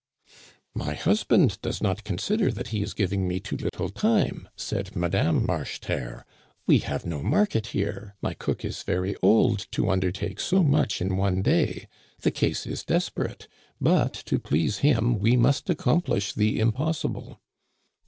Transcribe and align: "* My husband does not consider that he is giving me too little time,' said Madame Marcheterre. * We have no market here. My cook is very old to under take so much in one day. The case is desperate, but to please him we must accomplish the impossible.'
"* 0.47 0.73
My 0.73 0.95
husband 0.95 1.61
does 1.61 1.79
not 1.79 2.03
consider 2.03 2.51
that 2.53 2.69
he 2.69 2.81
is 2.81 2.95
giving 2.95 3.27
me 3.27 3.39
too 3.39 3.55
little 3.55 3.89
time,' 3.89 4.49
said 4.55 4.95
Madame 4.95 5.45
Marcheterre. 5.45 6.23
* 6.45 6.65
We 6.65 6.79
have 6.79 7.05
no 7.05 7.21
market 7.21 7.67
here. 7.67 8.15
My 8.19 8.33
cook 8.33 8.65
is 8.65 8.81
very 8.81 9.15
old 9.21 9.67
to 9.73 9.91
under 9.91 10.11
take 10.11 10.39
so 10.39 10.63
much 10.63 11.01
in 11.03 11.17
one 11.17 11.43
day. 11.43 11.87
The 12.21 12.31
case 12.31 12.65
is 12.65 12.83
desperate, 12.83 13.47
but 13.79 14.13
to 14.25 14.39
please 14.39 14.79
him 14.79 15.19
we 15.19 15.37
must 15.37 15.69
accomplish 15.69 16.33
the 16.33 16.59
impossible.' 16.59 17.39